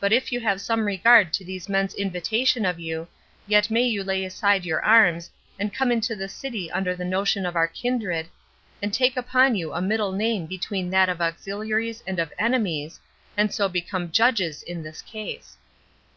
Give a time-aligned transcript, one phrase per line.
[0.00, 3.06] But if you have some regard to these men's invitation of you,
[3.46, 5.30] yet may you lay aside your arms,
[5.60, 8.26] and come into the city under the notion of our kindred,
[8.82, 12.98] and take upon you a middle name between that of auxiliaries and of enemies,
[13.36, 15.56] and so become judges in this case.